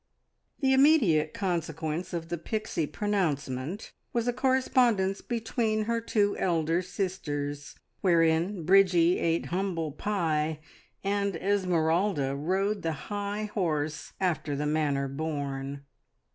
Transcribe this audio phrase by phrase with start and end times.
[0.61, 7.75] The immediate consequence of the Pixie pronouncement was a correspondence between her two elder sisters,
[8.01, 10.59] wherein Bridgie ate humble pie,
[11.03, 15.83] and Esmeralda rode the high horse after the manner born.